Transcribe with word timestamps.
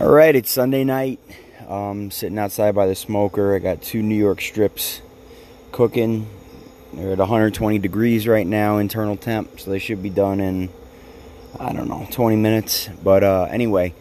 All 0.00 0.08
right, 0.08 0.34
it's 0.34 0.50
Sunday 0.50 0.84
night. 0.84 1.20
Um, 1.68 2.10
sitting 2.10 2.38
outside 2.38 2.74
by 2.74 2.86
the 2.86 2.94
smoker. 2.94 3.54
I 3.54 3.58
got 3.58 3.82
two 3.82 4.02
New 4.02 4.14
York 4.14 4.40
strips 4.40 5.02
cooking. 5.70 6.26
They're 6.94 7.12
at 7.12 7.18
120 7.18 7.78
degrees 7.78 8.26
right 8.26 8.46
now, 8.46 8.78
internal 8.78 9.18
temp, 9.18 9.60
so 9.60 9.70
they 9.70 9.78
should 9.78 10.02
be 10.02 10.08
done 10.08 10.40
in, 10.40 10.70
I 11.60 11.74
don't 11.74 11.88
know, 11.88 12.08
20 12.10 12.36
minutes. 12.36 12.88
But 13.04 13.22
uh, 13.22 13.48
anyway, 13.50 13.92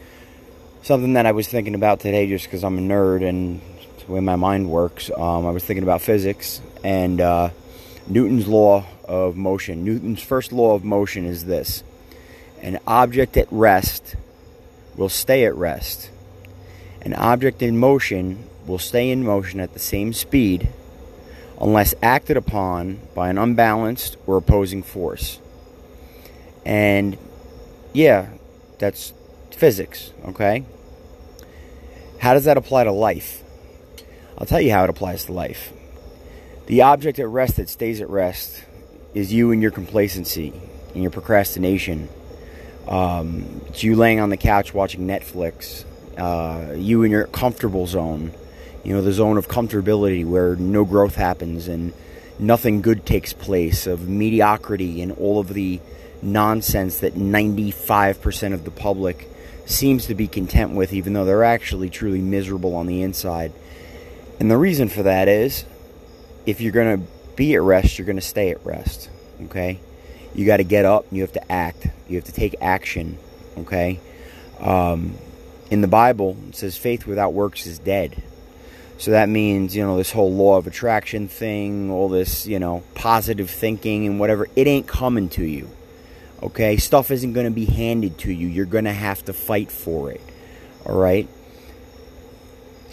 something 0.81 1.11
that 1.13 1.25
I 1.25 1.33
was 1.33 1.49
thinking 1.49 1.75
about 1.75 1.99
today, 1.99 2.25
just 2.25 2.45
because 2.45 2.63
I'm 2.63 2.77
a 2.77 2.81
nerd 2.81 3.27
and 3.27 3.59
the 4.05 4.13
way 4.13 4.21
my 4.21 4.37
mind 4.37 4.69
works, 4.69 5.11
um, 5.11 5.45
I 5.45 5.51
was 5.51 5.65
thinking 5.65 5.83
about 5.83 6.01
physics 6.01 6.61
and 6.85 7.19
uh, 7.19 7.49
Newton's 8.07 8.47
law 8.47 8.85
of 9.03 9.35
motion. 9.35 9.83
Newton's 9.83 10.23
first 10.23 10.53
law 10.53 10.73
of 10.73 10.85
motion 10.85 11.25
is 11.25 11.43
this 11.43 11.83
an 12.61 12.79
object 12.87 13.35
at 13.35 13.49
rest 13.51 14.15
will 14.95 15.09
stay 15.09 15.45
at 15.45 15.55
rest. 15.55 16.09
An 17.01 17.13
object 17.13 17.61
in 17.61 17.77
motion 17.77 18.47
will 18.67 18.79
stay 18.79 19.09
in 19.09 19.23
motion 19.23 19.59
at 19.59 19.73
the 19.73 19.79
same 19.79 20.13
speed 20.13 20.69
unless 21.59 21.93
acted 22.01 22.37
upon 22.37 22.99
by 23.13 23.29
an 23.29 23.37
unbalanced 23.37 24.17
or 24.25 24.37
opposing 24.37 24.83
force. 24.83 25.39
And 26.65 27.17
yeah, 27.93 28.29
that's 28.79 29.13
physics, 29.51 30.11
okay? 30.25 30.65
How 32.19 32.33
does 32.33 32.45
that 32.45 32.57
apply 32.57 32.83
to 32.83 32.91
life? 32.91 33.43
I'll 34.37 34.45
tell 34.45 34.61
you 34.61 34.71
how 34.71 34.83
it 34.83 34.89
applies 34.89 35.25
to 35.25 35.33
life. 35.33 35.71
The 36.67 36.81
object 36.81 37.19
at 37.19 37.27
rest 37.27 37.57
that 37.57 37.69
stays 37.69 38.01
at 38.01 38.09
rest 38.09 38.63
is 39.13 39.33
you 39.33 39.51
and 39.51 39.61
your 39.61 39.71
complacency 39.71 40.53
and 40.93 41.01
your 41.01 41.11
procrastination 41.11 42.09
um, 42.87 43.61
it's 43.67 43.83
you 43.83 43.95
laying 43.95 44.19
on 44.19 44.29
the 44.29 44.37
couch 44.37 44.73
watching 44.73 45.07
Netflix. 45.07 45.85
Uh, 46.17 46.73
you 46.73 47.03
in 47.03 47.11
your 47.11 47.27
comfortable 47.27 47.87
zone. 47.87 48.33
You 48.83 48.95
know, 48.95 49.01
the 49.01 49.13
zone 49.13 49.37
of 49.37 49.47
comfortability 49.47 50.25
where 50.25 50.55
no 50.55 50.85
growth 50.85 51.15
happens 51.15 51.67
and 51.67 51.93
nothing 52.39 52.81
good 52.81 53.05
takes 53.05 53.31
place, 53.33 53.85
of 53.85 54.09
mediocrity 54.09 55.01
and 55.01 55.11
all 55.13 55.39
of 55.39 55.49
the 55.49 55.79
nonsense 56.21 56.99
that 56.99 57.15
95% 57.15 58.53
of 58.53 58.65
the 58.65 58.71
public 58.71 59.29
seems 59.65 60.07
to 60.07 60.15
be 60.15 60.27
content 60.27 60.71
with, 60.71 60.93
even 60.93 61.13
though 61.13 61.25
they're 61.25 61.43
actually 61.43 61.89
truly 61.89 62.21
miserable 62.21 62.75
on 62.75 62.87
the 62.87 63.01
inside. 63.01 63.53
And 64.39 64.49
the 64.49 64.57
reason 64.57 64.89
for 64.89 65.03
that 65.03 65.27
is 65.27 65.65
if 66.45 66.61
you're 66.61 66.71
going 66.71 66.99
to 66.99 67.07
be 67.35 67.53
at 67.53 67.61
rest, 67.61 67.97
you're 67.97 68.05
going 68.07 68.17
to 68.17 68.21
stay 68.21 68.49
at 68.49 68.65
rest. 68.65 69.09
Okay? 69.43 69.79
You 70.33 70.45
got 70.45 70.57
to 70.57 70.63
get 70.63 70.85
up 70.85 71.07
and 71.09 71.17
you 71.17 71.23
have 71.23 71.33
to 71.33 71.51
act. 71.51 71.87
You 72.07 72.15
have 72.17 72.25
to 72.25 72.31
take 72.31 72.55
action. 72.61 73.17
Okay? 73.57 73.99
Um, 74.59 75.15
in 75.69 75.81
the 75.81 75.87
Bible, 75.87 76.37
it 76.49 76.55
says 76.55 76.77
faith 76.77 77.05
without 77.05 77.33
works 77.33 77.65
is 77.65 77.79
dead. 77.79 78.21
So 78.97 79.11
that 79.11 79.29
means, 79.29 79.75
you 79.75 79.83
know, 79.83 79.97
this 79.97 80.11
whole 80.11 80.31
law 80.31 80.57
of 80.57 80.67
attraction 80.67 81.27
thing, 81.27 81.89
all 81.89 82.07
this, 82.07 82.45
you 82.45 82.59
know, 82.59 82.83
positive 82.93 83.49
thinking 83.49 84.05
and 84.05 84.19
whatever, 84.19 84.47
it 84.55 84.67
ain't 84.67 84.85
coming 84.85 85.27
to 85.29 85.43
you. 85.43 85.69
Okay? 86.43 86.77
Stuff 86.77 87.09
isn't 87.09 87.33
going 87.33 87.47
to 87.47 87.51
be 87.51 87.65
handed 87.65 88.17
to 88.19 88.31
you. 88.31 88.47
You're 88.47 88.65
going 88.65 88.85
to 88.85 88.93
have 88.93 89.25
to 89.25 89.33
fight 89.33 89.71
for 89.71 90.11
it. 90.11 90.21
All 90.85 90.95
right? 90.95 91.27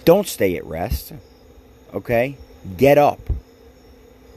Don't 0.05 0.27
stay 0.27 0.57
at 0.57 0.65
rest. 0.65 1.13
Okay? 1.93 2.39
Get 2.77 2.97
up. 2.97 3.21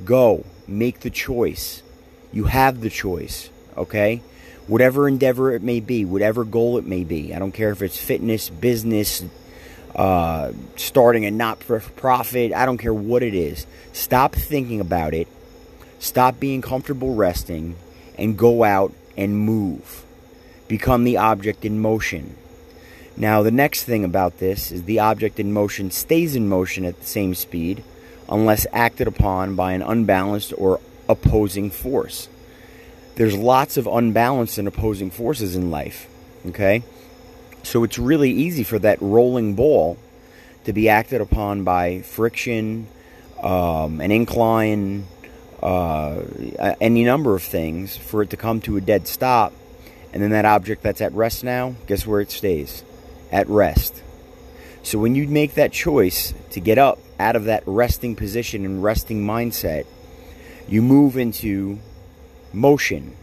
Go. 0.03 0.45
Make 0.67 0.99
the 1.01 1.09
choice. 1.09 1.83
You 2.31 2.45
have 2.45 2.81
the 2.81 2.89
choice, 2.89 3.49
okay? 3.77 4.21
Whatever 4.67 5.07
endeavor 5.07 5.51
it 5.53 5.61
may 5.61 5.79
be, 5.79 6.05
whatever 6.05 6.43
goal 6.43 6.77
it 6.77 6.85
may 6.85 7.03
be. 7.03 7.33
I 7.33 7.39
don't 7.39 7.51
care 7.51 7.71
if 7.71 7.81
it's 7.81 7.97
fitness, 7.97 8.49
business, 8.49 9.23
uh, 9.95 10.53
starting 10.77 11.25
a 11.25 11.31
not 11.31 11.61
for 11.61 11.79
profit. 11.79 12.53
I 12.53 12.65
don't 12.65 12.77
care 12.77 12.93
what 12.93 13.23
it 13.23 13.33
is. 13.33 13.65
Stop 13.91 14.33
thinking 14.33 14.79
about 14.79 15.13
it. 15.13 15.27
Stop 15.99 16.39
being 16.39 16.61
comfortable 16.61 17.15
resting 17.15 17.75
and 18.17 18.37
go 18.37 18.63
out 18.63 18.93
and 19.17 19.37
move. 19.37 20.05
Become 20.67 21.03
the 21.03 21.17
object 21.17 21.65
in 21.65 21.79
motion. 21.79 22.37
Now, 23.17 23.43
the 23.43 23.51
next 23.51 23.83
thing 23.83 24.05
about 24.05 24.39
this 24.39 24.71
is 24.71 24.83
the 24.83 24.99
object 24.99 25.39
in 25.39 25.51
motion 25.51 25.91
stays 25.91 26.35
in 26.35 26.47
motion 26.47 26.85
at 26.85 26.99
the 26.99 27.05
same 27.05 27.35
speed 27.35 27.83
unless 28.29 28.65
acted 28.71 29.07
upon 29.07 29.55
by 29.55 29.73
an 29.73 29.81
unbalanced 29.81 30.53
or 30.57 30.79
opposing 31.11 31.69
force. 31.69 32.27
There's 33.15 33.37
lots 33.37 33.77
of 33.77 33.87
unbalanced 33.87 34.57
and 34.57 34.67
opposing 34.67 35.11
forces 35.11 35.55
in 35.55 35.69
life. 35.69 36.07
Okay? 36.47 36.83
So 37.63 37.83
it's 37.83 37.99
really 37.99 38.31
easy 38.31 38.63
for 38.63 38.79
that 38.79 39.01
rolling 39.01 39.55
ball 39.55 39.97
to 40.63 40.73
be 40.73 40.89
acted 40.89 41.21
upon 41.21 41.63
by 41.63 42.01
friction, 42.01 42.87
um, 43.41 44.01
an 44.01 44.11
incline, 44.11 45.05
uh, 45.61 46.21
any 46.79 47.03
number 47.03 47.35
of 47.35 47.43
things 47.43 47.97
for 47.97 48.21
it 48.21 48.29
to 48.31 48.37
come 48.37 48.61
to 48.61 48.77
a 48.77 48.81
dead 48.81 49.07
stop. 49.07 49.53
And 50.13 50.21
then 50.21 50.31
that 50.31 50.45
object 50.45 50.83
that's 50.83 51.01
at 51.01 51.13
rest 51.13 51.43
now, 51.43 51.75
guess 51.87 52.05
where 52.05 52.21
it 52.21 52.31
stays? 52.31 52.83
At 53.31 53.47
rest. 53.47 54.01
So 54.83 54.99
when 54.99 55.15
you 55.15 55.27
make 55.27 55.53
that 55.53 55.71
choice 55.71 56.33
to 56.51 56.59
get 56.59 56.77
up 56.77 56.99
out 57.19 57.35
of 57.35 57.45
that 57.45 57.63
resting 57.65 58.15
position 58.15 58.65
and 58.65 58.83
resting 58.83 59.25
mindset, 59.25 59.85
you 60.71 60.81
move 60.81 61.17
into 61.17 61.77
motion. 62.53 63.15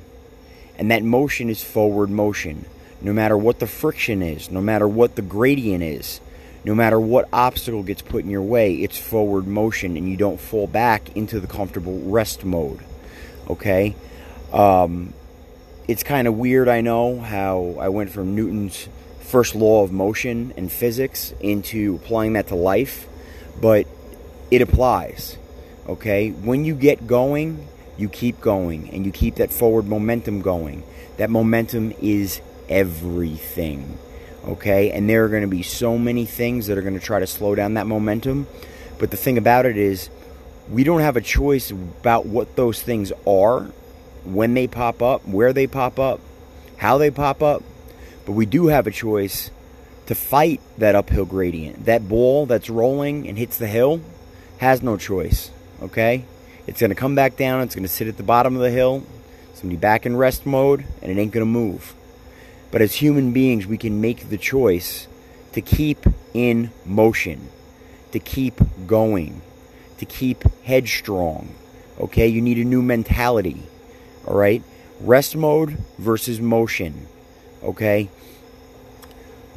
And 0.77 0.91
that 0.91 1.03
motion 1.03 1.49
is 1.49 1.65
forward 1.65 2.11
motion. 2.11 2.67
No 3.01 3.13
matter 3.13 3.37
what 3.37 3.59
the 3.59 3.67
friction 3.67 4.23
is, 4.23 4.51
no 4.51 4.61
matter 4.61 4.87
what 4.87 5.17
the 5.17 5.23
gradient 5.23 5.83
is, 5.83 6.21
no 6.63 6.75
matter 6.75 7.01
what 7.01 7.27
obstacle 7.33 7.83
gets 7.83 8.03
put 8.03 8.23
in 8.23 8.31
your 8.31 8.43
way, 8.43 8.75
it's 8.75 8.99
forward 8.99 9.47
motion 9.47 9.97
and 9.97 10.11
you 10.11 10.17
don't 10.17 10.39
fall 10.39 10.67
back 10.67 11.17
into 11.17 11.41
the 11.41 11.47
comfortable 11.47 11.99
rest 12.03 12.45
mode. 12.45 12.81
Okay? 13.49 13.97
Um, 14.53 15.15
it's 15.89 16.03
kind 16.03 16.29
of 16.29 16.35
weird, 16.37 16.69
I 16.69 16.83
know, 16.83 17.19
how 17.19 17.77
I 17.81 17.89
went 17.89 18.11
from 18.11 18.35
Newton's 18.35 18.89
first 19.21 19.55
law 19.55 19.85
of 19.85 19.91
motion 19.91 20.53
and 20.57 20.71
physics 20.71 21.33
into 21.41 21.95
applying 21.97 22.35
that 22.35 22.49
to 22.49 22.57
life, 22.57 23.09
but 23.59 23.87
it 24.51 24.61
applies. 24.61 25.39
Okay? 25.89 26.31
When 26.31 26.65
you 26.65 26.75
get 26.75 27.07
going, 27.07 27.67
you 27.97 28.09
keep 28.09 28.41
going 28.41 28.91
and 28.91 29.07
you 29.07 29.13
keep 29.13 29.37
that 29.37 29.51
forward 29.51 29.87
momentum 29.87 30.43
going. 30.43 30.83
That 31.17 31.31
momentum 31.31 31.95
is 32.01 32.41
everything. 32.69 33.99
Okay? 34.47 34.91
And 34.91 35.09
there 35.09 35.25
are 35.25 35.29
going 35.29 35.43
to 35.43 35.49
be 35.49 35.63
so 35.63 35.97
many 35.99 36.27
things 36.27 36.67
that 36.67 36.77
are 36.77 36.83
going 36.83 36.99
to 36.99 37.05
try 37.05 37.19
to 37.19 37.27
slow 37.27 37.55
down 37.55 37.75
that 37.75 37.87
momentum. 37.87 38.47
But 38.99 39.11
the 39.11 39.17
thing 39.17 39.39
about 39.39 39.65
it 39.67 39.77
is, 39.77 40.11
we 40.71 40.85
don't 40.85 41.01
have 41.01 41.17
a 41.17 41.23
choice 41.23 41.71
about 41.71 42.27
what 42.27 42.57
those 42.57 42.83
things 42.83 43.13
are, 43.27 43.71
when 44.25 44.53
they 44.53 44.67
pop 44.67 45.01
up, 45.01 45.27
where 45.27 45.55
they 45.55 45.67
pop 45.67 45.99
up, 45.99 46.21
how 46.77 46.99
they 46.99 47.11
pop 47.11 47.43
up. 47.43 47.63
But 48.27 48.33
we 48.33 48.45
do 48.45 48.67
have 48.67 48.87
a 48.87 48.91
choice 48.91 49.51
to 50.07 50.15
fight 50.15 50.61
that 50.77 50.95
uphill 50.95 51.25
gradient. 51.25 51.87
That 51.87 52.07
ball 52.07 52.45
that's 52.45 52.69
rolling 52.69 53.27
and 53.27 53.39
hits 53.39 53.57
the 53.57 53.67
hill 53.67 54.03
has 54.59 54.83
no 54.83 54.97
choice 54.97 55.51
okay? 55.83 56.25
It's 56.67 56.81
going 56.81 56.91
to 56.91 56.97
come 56.97 57.15
back 57.15 57.37
down. 57.37 57.63
It's 57.63 57.75
going 57.75 57.85
to 57.85 57.89
sit 57.89 58.09
at 58.09 58.17
the 58.17 58.23
bottom 58.23 58.55
of 58.55 58.61
the 58.61 58.71
hill. 58.71 59.03
It's 59.51 59.61
going 59.63 59.71
to 59.71 59.77
be 59.77 59.81
back 59.81 60.07
in 60.07 60.17
rest 60.17 60.47
mode, 60.47 60.85
and 61.03 61.11
it 61.11 61.21
ain't 61.21 61.33
going 61.33 61.45
to 61.45 61.51
move. 61.51 61.95
But 62.71 62.83
as 62.83 62.95
human 62.95 63.33
beings, 63.33 63.67
we 63.67 63.79
can 63.79 64.01
make 64.01 64.29
the 64.29 64.39
choice 64.39 65.09
to 65.53 65.61
keep 65.61 66.05
in 66.35 66.71
motion, 66.85 67.49
to 68.13 68.19
keep 68.19 68.61
going, 68.87 69.41
to 69.97 70.05
keep 70.05 70.45
headstrong. 70.65 71.55
Okay? 71.99 72.29
You 72.29 72.43
need 72.43 72.59
a 72.59 72.65
new 72.65 72.83
mentality. 72.83 73.63
All 74.27 74.37
right? 74.37 74.63
Rest 75.01 75.37
mode 75.37 75.79
versus 75.99 76.41
motion. 76.41 77.07
Okay? 77.63 78.11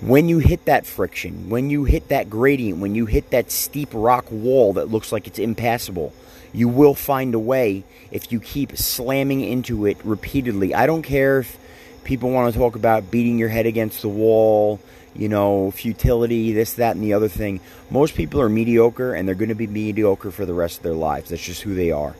When 0.01 0.27
you 0.27 0.39
hit 0.39 0.65
that 0.65 0.85
friction, 0.85 1.49
when 1.49 1.69
you 1.69 1.83
hit 1.83 2.09
that 2.09 2.29
gradient, 2.29 2.79
when 2.79 2.95
you 2.95 3.05
hit 3.05 3.29
that 3.29 3.51
steep 3.51 3.89
rock 3.93 4.25
wall 4.31 4.73
that 4.73 4.89
looks 4.89 5.11
like 5.11 5.27
it's 5.27 5.39
impassable, 5.39 6.11
you 6.53 6.67
will 6.67 6.95
find 6.95 7.35
a 7.35 7.39
way 7.39 7.83
if 8.11 8.31
you 8.31 8.39
keep 8.39 8.75
slamming 8.75 9.41
into 9.41 9.85
it 9.85 9.97
repeatedly. 10.03 10.73
I 10.73 10.87
don't 10.87 11.03
care 11.03 11.39
if 11.39 11.57
people 12.03 12.31
want 12.31 12.51
to 12.51 12.59
talk 12.59 12.75
about 12.75 13.11
beating 13.11 13.37
your 13.37 13.49
head 13.49 13.67
against 13.67 14.01
the 14.01 14.09
wall, 14.09 14.79
you 15.15 15.29
know, 15.29 15.69
futility, 15.71 16.51
this, 16.51 16.73
that, 16.73 16.95
and 16.95 17.03
the 17.03 17.13
other 17.13 17.27
thing. 17.27 17.59
Most 17.91 18.15
people 18.15 18.41
are 18.41 18.49
mediocre 18.49 19.13
and 19.13 19.27
they're 19.27 19.35
going 19.35 19.49
to 19.49 19.55
be 19.55 19.67
mediocre 19.67 20.31
for 20.31 20.45
the 20.45 20.53
rest 20.53 20.77
of 20.77 20.83
their 20.83 20.93
lives. 20.93 21.29
That's 21.29 21.43
just 21.43 21.61
who 21.61 21.75
they 21.75 21.91
are. 21.91 22.15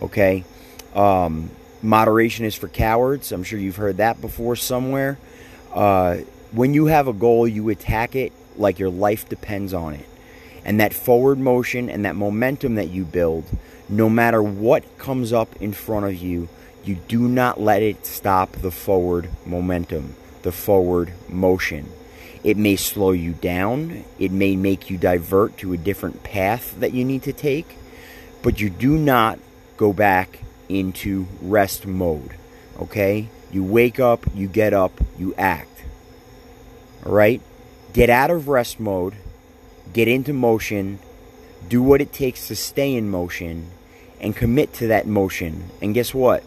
Okay? 0.00 0.42
Um, 0.94 1.50
moderation 1.82 2.46
is 2.46 2.54
for 2.54 2.68
cowards. 2.68 3.30
I'm 3.30 3.44
sure 3.44 3.58
you've 3.58 3.76
heard 3.76 3.98
that 3.98 4.22
before 4.22 4.56
somewhere. 4.56 5.18
Uh, 5.72 6.18
when 6.52 6.74
you 6.74 6.86
have 6.86 7.08
a 7.08 7.12
goal, 7.12 7.46
you 7.46 7.68
attack 7.68 8.14
it 8.14 8.32
like 8.56 8.78
your 8.78 8.90
life 8.90 9.28
depends 9.28 9.74
on 9.74 9.94
it. 9.94 10.08
And 10.64 10.80
that 10.80 10.92
forward 10.92 11.38
motion 11.38 11.88
and 11.88 12.04
that 12.04 12.16
momentum 12.16 12.74
that 12.74 12.88
you 12.90 13.04
build, 13.04 13.44
no 13.88 14.08
matter 14.08 14.42
what 14.42 14.98
comes 14.98 15.32
up 15.32 15.54
in 15.62 15.72
front 15.72 16.06
of 16.06 16.14
you, 16.14 16.48
you 16.84 16.96
do 17.08 17.28
not 17.28 17.60
let 17.60 17.82
it 17.82 18.06
stop 18.06 18.52
the 18.52 18.70
forward 18.70 19.28
momentum, 19.44 20.14
the 20.42 20.52
forward 20.52 21.12
motion. 21.28 21.88
It 22.44 22.56
may 22.56 22.76
slow 22.76 23.10
you 23.10 23.32
down. 23.32 24.04
It 24.18 24.30
may 24.30 24.54
make 24.54 24.88
you 24.88 24.98
divert 24.98 25.56
to 25.58 25.72
a 25.72 25.76
different 25.76 26.22
path 26.22 26.78
that 26.78 26.94
you 26.94 27.04
need 27.04 27.24
to 27.24 27.32
take. 27.32 27.76
But 28.42 28.60
you 28.60 28.70
do 28.70 28.96
not 28.96 29.40
go 29.76 29.92
back 29.92 30.40
into 30.68 31.26
rest 31.40 31.86
mode. 31.86 32.36
Okay? 32.78 33.28
You 33.50 33.64
wake 33.64 33.98
up, 33.98 34.26
you 34.34 34.46
get 34.46 34.72
up, 34.72 34.92
you 35.18 35.34
act. 35.34 35.75
Right? 37.06 37.40
Get 37.92 38.10
out 38.10 38.30
of 38.30 38.48
rest 38.48 38.78
mode, 38.80 39.14
get 39.92 40.08
into 40.08 40.32
motion, 40.32 40.98
do 41.68 41.82
what 41.82 42.00
it 42.00 42.12
takes 42.12 42.48
to 42.48 42.56
stay 42.56 42.94
in 42.94 43.08
motion, 43.08 43.70
and 44.20 44.36
commit 44.36 44.72
to 44.74 44.88
that 44.88 45.06
motion. 45.06 45.70
And 45.80 45.94
guess 45.94 46.12
what? 46.12 46.42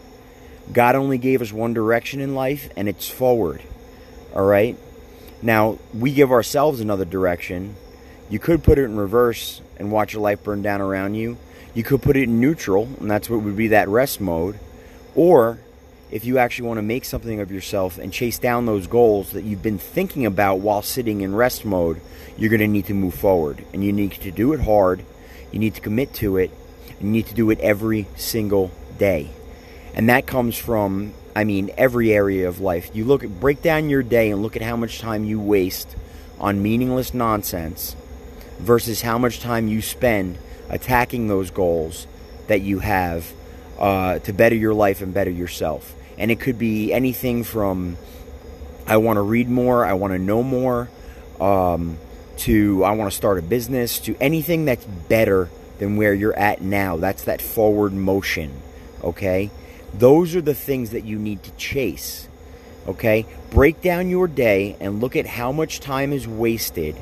God 0.72 0.94
only 0.94 1.18
gave 1.18 1.42
us 1.42 1.52
one 1.52 1.74
direction 1.74 2.20
in 2.20 2.34
life, 2.34 2.68
and 2.76 2.88
it's 2.88 3.08
forward. 3.08 3.62
All 4.34 4.44
right? 4.44 4.76
Now, 5.42 5.78
we 5.94 6.12
give 6.12 6.30
ourselves 6.30 6.80
another 6.80 7.04
direction. 7.04 7.74
You 8.28 8.38
could 8.38 8.62
put 8.62 8.78
it 8.78 8.84
in 8.84 8.96
reverse 8.96 9.60
and 9.76 9.90
watch 9.90 10.12
your 10.12 10.22
life 10.22 10.44
burn 10.44 10.62
down 10.62 10.80
around 10.80 11.14
you. 11.14 11.38
You 11.74 11.82
could 11.82 12.02
put 12.02 12.16
it 12.16 12.24
in 12.24 12.40
neutral, 12.40 12.88
and 13.00 13.10
that's 13.10 13.30
what 13.30 13.42
would 13.42 13.56
be 13.56 13.68
that 13.68 13.88
rest 13.88 14.20
mode. 14.20 14.58
Or 15.14 15.58
if 16.10 16.24
you 16.24 16.38
actually 16.38 16.66
want 16.66 16.78
to 16.78 16.82
make 16.82 17.04
something 17.04 17.40
of 17.40 17.52
yourself 17.52 17.98
and 17.98 18.12
chase 18.12 18.38
down 18.38 18.66
those 18.66 18.86
goals 18.86 19.30
that 19.30 19.44
you've 19.44 19.62
been 19.62 19.78
thinking 19.78 20.26
about 20.26 20.56
while 20.56 20.82
sitting 20.82 21.20
in 21.20 21.34
rest 21.34 21.64
mode, 21.64 22.00
you're 22.36 22.50
going 22.50 22.60
to 22.60 22.66
need 22.66 22.86
to 22.86 22.94
move 22.94 23.14
forward. 23.14 23.64
And 23.72 23.84
you 23.84 23.92
need 23.92 24.12
to 24.12 24.30
do 24.30 24.52
it 24.52 24.60
hard, 24.60 25.04
you 25.52 25.58
need 25.58 25.74
to 25.74 25.80
commit 25.80 26.12
to 26.14 26.36
it, 26.36 26.50
you 27.00 27.08
need 27.08 27.26
to 27.26 27.34
do 27.34 27.50
it 27.50 27.60
every 27.60 28.08
single 28.16 28.72
day. 28.98 29.30
And 29.94 30.08
that 30.08 30.26
comes 30.26 30.56
from, 30.56 31.14
I 31.34 31.44
mean, 31.44 31.70
every 31.76 32.12
area 32.12 32.48
of 32.48 32.60
life. 32.60 32.90
You 32.94 33.04
look 33.04 33.22
at, 33.22 33.40
break 33.40 33.62
down 33.62 33.88
your 33.88 34.02
day 34.02 34.30
and 34.30 34.42
look 34.42 34.56
at 34.56 34.62
how 34.62 34.76
much 34.76 35.00
time 35.00 35.24
you 35.24 35.40
waste 35.40 35.94
on 36.40 36.62
meaningless 36.62 37.14
nonsense 37.14 37.94
versus 38.58 39.02
how 39.02 39.18
much 39.18 39.40
time 39.40 39.68
you 39.68 39.80
spend 39.80 40.38
attacking 40.68 41.28
those 41.28 41.50
goals 41.50 42.06
that 42.46 42.60
you 42.62 42.80
have 42.80 43.32
uh, 43.78 44.18
to 44.20 44.32
better 44.32 44.54
your 44.54 44.74
life 44.74 45.00
and 45.00 45.14
better 45.14 45.30
yourself. 45.30 45.94
And 46.20 46.30
it 46.30 46.38
could 46.38 46.58
be 46.58 46.92
anything 46.92 47.42
from 47.42 47.96
I 48.86 48.98
want 48.98 49.16
to 49.16 49.22
read 49.22 49.48
more, 49.48 49.84
I 49.84 49.94
want 49.94 50.12
to 50.12 50.18
know 50.18 50.42
more, 50.42 50.90
um, 51.40 51.98
to 52.38 52.84
I 52.84 52.92
want 52.92 53.10
to 53.10 53.16
start 53.16 53.38
a 53.38 53.42
business, 53.42 53.98
to 54.00 54.16
anything 54.20 54.66
that's 54.66 54.84
better 54.84 55.48
than 55.78 55.96
where 55.96 56.12
you're 56.12 56.36
at 56.36 56.60
now. 56.60 56.98
That's 56.98 57.24
that 57.24 57.40
forward 57.40 57.92
motion, 57.92 58.60
okay? 59.02 59.50
Those 59.94 60.36
are 60.36 60.42
the 60.42 60.54
things 60.54 60.90
that 60.90 61.04
you 61.04 61.18
need 61.18 61.42
to 61.44 61.50
chase, 61.52 62.28
okay? 62.86 63.26
Break 63.50 63.80
down 63.80 64.10
your 64.10 64.28
day 64.28 64.76
and 64.78 65.00
look 65.00 65.16
at 65.16 65.26
how 65.26 65.52
much 65.52 65.80
time 65.80 66.12
is 66.12 66.28
wasted 66.28 66.96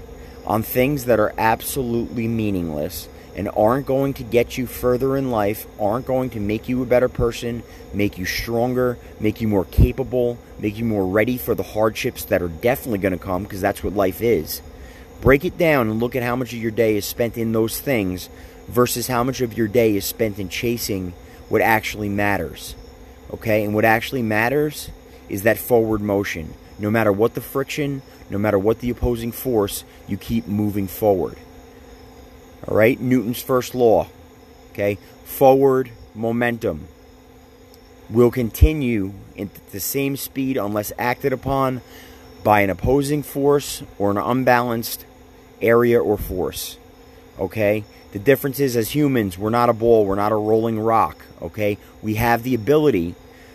on 0.47 0.63
things 0.63 1.07
that 1.07 1.19
are 1.19 1.35
absolutely 1.37 2.29
meaningless 2.29 3.09
and 3.37 3.49
aren't 3.57 3.87
going 3.87 4.15
to 4.15 4.23
get 4.23 4.59
you 4.59 4.67
further 4.67 5.17
in 5.17 5.31
life, 5.31 5.67
aren't 5.81 6.07
going 6.07 6.31
to 6.31 6.41
make 6.41 6.69
you 6.69 6.83
a 6.83 6.87
better 6.87 7.09
person, 7.09 7.63
make 7.93 8.19
you 8.19 8.25
stronger, 8.25 8.99
make 9.21 9.41
you 9.41 9.49
more 9.49 9.65
capable, 9.65 10.39
make 10.59 10.79
you 10.79 10.85
more 10.85 11.07
ready 11.07 11.39
for 11.39 11.55
the 11.55 11.63
hardships 11.63 12.25
that 12.25 12.43
are 12.43 12.49
definitely 12.49 12.99
going 12.99 13.13
to 13.13 13.19
come 13.19 13.45
because 13.45 13.61
that's 13.61 13.85
what 13.85 13.95
life 13.95 14.21
is. 14.21 14.61
Break 15.21 15.45
it 15.45 15.59
down 15.59 15.89
and 15.89 16.01
look 16.01 16.15
at 16.15 16.23
how 16.23 16.37
much 16.37 16.53
of 16.53 16.59
your 16.59 16.71
day 16.71 16.97
is 16.97 17.05
spent 17.05 17.37
in 17.37 17.53
those 17.53 17.81
things 17.81 18.29
versus 18.69 19.07
how 19.07 19.25
much 19.25 19.41
of 19.41 19.57
your 19.57 19.69
day 19.69 19.97
is 19.97 20.05
spent 20.05 20.39
in 20.39 20.49
chasing 20.49 21.13
what 21.49 21.63
actually 21.63 22.09
matters. 22.09 22.75
Okay? 23.33 23.65
And 23.65 23.75
what 23.75 23.85
actually 23.85 24.23
matters 24.23 24.91
is 25.29 25.43
that 25.43 25.59
forward 25.59 26.01
motion. 26.01 26.55
No 26.79 26.91
matter 26.91 27.11
what 27.11 27.35
the 27.35 27.41
friction, 27.41 28.03
no 28.31 28.39
matter 28.39 28.59
what 28.59 28.81
the 28.81 28.91
opposing 28.91 29.33
force, 29.33 29.85
you 30.07 30.17
keep 30.17 30.47
moving 30.47 30.87
forward. 30.87 31.37
All 32.67 32.77
right, 32.77 32.99
Newton's 33.01 33.41
first 33.41 33.75
law. 33.75 34.09
Okay, 34.73 34.99
forward 35.25 35.91
momentum 36.15 36.89
will 38.11 38.31
continue 38.31 39.13
at 39.39 39.55
the 39.71 39.81
same 39.81 40.17
speed 40.17 40.57
unless 40.57 40.93
acted 40.99 41.33
upon 41.33 41.81
by 42.43 42.61
an 42.61 42.71
opposing 42.71 43.23
force 43.23 43.83
or 43.99 44.11
an 44.11 44.17
unbalanced 44.17 45.05
area 45.61 46.01
or 46.01 46.17
force. 46.17 46.79
Okay? 47.39 47.85
The 48.13 48.19
difference 48.19 48.59
is, 48.59 48.77
as 48.77 48.95
humans, 48.95 49.37
we're 49.37 49.51
not 49.51 49.69
a 49.69 49.75
ball, 49.75 50.07
we're 50.07 50.15
not 50.15 50.33
a 50.33 50.37
rolling 50.37 50.81
rock. 50.81 51.25
Okay? 51.43 51.79
We 52.03 52.15
have 52.15 52.43
the 52.43 52.55
ability 52.55 53.15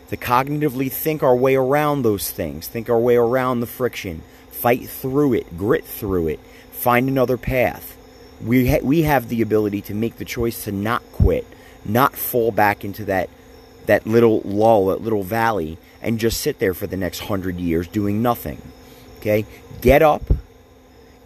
to 0.09 0.17
cognitively 0.17 0.91
think 0.91 1.23
our 1.23 1.35
way 1.35 1.55
around 1.55 2.03
those 2.03 2.29
things, 2.29 2.67
think 2.67 2.89
our 2.89 2.99
way 2.99 3.15
around 3.15 3.61
the 3.61 3.67
friction, 3.67 4.21
fight 4.51 4.87
through 4.87 5.33
it, 5.33 5.57
grit 5.57 5.85
through 5.85 6.27
it, 6.27 6.39
find 6.71 7.09
another 7.09 7.37
path 7.37 7.97
we 8.43 8.67
ha- 8.67 8.81
we 8.83 9.03
have 9.03 9.29
the 9.29 9.41
ability 9.41 9.81
to 9.81 9.93
make 9.93 10.17
the 10.17 10.25
choice 10.25 10.65
to 10.65 10.71
not 10.71 11.01
quit, 11.11 11.45
not 11.85 12.15
fall 12.15 12.51
back 12.51 12.83
into 12.83 13.05
that 13.05 13.29
that 13.85 14.07
little 14.07 14.41
lull, 14.45 14.87
that 14.87 15.01
little 15.01 15.23
valley, 15.23 15.77
and 16.01 16.19
just 16.19 16.41
sit 16.41 16.59
there 16.59 16.73
for 16.73 16.87
the 16.87 16.97
next 16.97 17.19
hundred 17.19 17.57
years 17.59 17.87
doing 17.87 18.21
nothing. 18.21 18.61
Okay, 19.19 19.45
get 19.81 20.01
up, 20.01 20.23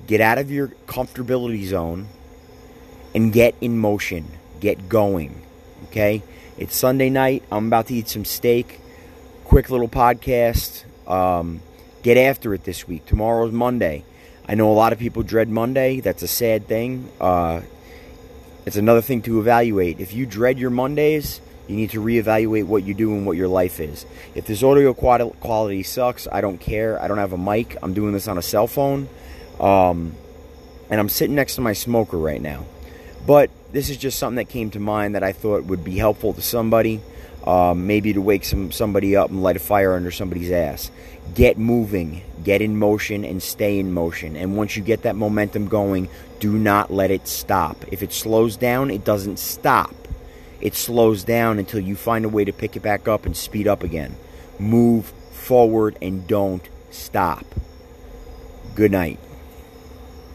get 0.05 0.21
out 0.21 0.37
of 0.37 0.51
your 0.51 0.69
comfortability 0.85 1.65
zone, 1.65 2.07
and 3.13 3.33
get 3.33 3.55
in 3.61 3.77
motion. 3.77 4.25
Get 4.59 4.89
going. 4.89 5.41
Okay, 5.85 6.23
it's 6.57 6.75
Sunday 6.75 7.09
night. 7.09 7.43
I'm 7.51 7.67
about 7.67 7.87
to 7.87 7.93
eat 7.93 8.09
some 8.09 8.25
steak. 8.25 8.81
Quick 9.43 9.69
little 9.69 9.87
podcast. 9.87 10.83
Um, 11.09 11.61
get 12.03 12.17
after 12.17 12.53
it 12.53 12.63
this 12.63 12.87
week. 12.87 13.05
Tomorrow's 13.05 13.51
Monday. 13.51 14.03
I 14.47 14.55
know 14.55 14.71
a 14.71 14.73
lot 14.73 14.94
of 14.94 14.99
people 14.99 15.23
dread 15.23 15.49
Monday. 15.49 15.99
That's 15.99 16.23
a 16.23 16.27
sad 16.27 16.67
thing. 16.67 17.09
Uh, 17.19 17.61
it's 18.65 18.77
another 18.77 19.01
thing 19.01 19.21
to 19.23 19.39
evaluate. 19.39 19.99
If 19.99 20.13
you 20.13 20.25
dread 20.25 20.57
your 20.57 20.69
Mondays, 20.69 21.41
you 21.67 21.75
need 21.75 21.89
to 21.91 22.01
reevaluate 22.01 22.65
what 22.65 22.83
you 22.83 22.94
do 22.94 23.13
and 23.13 23.25
what 23.25 23.35
your 23.35 23.49
life 23.49 23.79
is. 23.81 24.05
If 24.35 24.45
this 24.45 24.63
audio 24.63 24.94
quality 24.94 25.83
sucks, 25.83 26.27
I 26.31 26.39
don't 26.39 26.59
care. 26.59 27.01
I 27.01 27.09
don't 27.09 27.17
have 27.17 27.33
a 27.33 27.38
mic. 27.38 27.75
I'm 27.83 27.94
doing 27.94 28.13
this 28.13 28.27
on 28.27 28.38
a 28.38 28.41
cell 28.41 28.67
phone. 28.67 29.09
Um, 29.59 30.15
and 30.89 31.00
I'm 31.00 31.09
sitting 31.09 31.35
next 31.35 31.55
to 31.55 31.61
my 31.61 31.73
smoker 31.73 32.17
right 32.17 32.41
now. 32.41 32.65
But 33.25 33.50
this 33.73 33.89
is 33.89 33.97
just 33.97 34.17
something 34.17 34.38
that 34.38 34.47
came 34.47 34.71
to 34.71 34.79
mind 34.79 35.15
that 35.15 35.23
I 35.23 35.33
thought 35.33 35.65
would 35.65 35.83
be 35.83 35.97
helpful 35.97 36.33
to 36.33 36.41
somebody 36.41 37.01
um, 37.47 37.88
maybe 37.88 38.11
to 38.11 38.21
wake 38.21 38.44
some 38.44 38.71
somebody 38.73 39.15
up 39.15 39.29
and 39.29 39.41
light 39.41 39.55
a 39.55 39.59
fire 39.59 39.95
under 39.95 40.11
somebody's 40.11 40.51
ass. 40.51 40.91
Get 41.33 41.57
moving, 41.57 42.21
get 42.44 42.61
in 42.61 42.77
motion, 42.77 43.23
and 43.23 43.41
stay 43.41 43.79
in 43.79 43.94
motion. 43.94 44.35
And 44.35 44.57
once 44.57 44.75
you 44.75 44.83
get 44.83 45.03
that 45.03 45.15
momentum 45.15 45.67
going, 45.67 46.10
do 46.39 46.51
not 46.51 46.91
let 46.91 47.10
it 47.10 47.25
stop. 47.25 47.86
If 47.89 48.03
it 48.03 48.12
slows 48.12 48.57
down, 48.57 48.91
it 48.91 49.05
doesn't 49.05 49.39
stop. 49.39 49.95
It 50.60 50.75
slows 50.75 51.24
down 51.24 51.57
until 51.57 51.79
you 51.79 51.95
find 51.95 52.25
a 52.25 52.29
way 52.29 52.43
to 52.43 52.51
pick 52.51 52.75
it 52.75 52.81
back 52.81 53.07
up 53.07 53.25
and 53.25 53.36
speed 53.36 53.67
up 53.67 53.81
again. 53.81 54.15
Move 54.60 55.05
forward 55.31 55.98
and 56.01 56.27
don't 56.27 56.67
stop. 56.89 57.45
Good 58.75 58.91
night. 58.91 59.19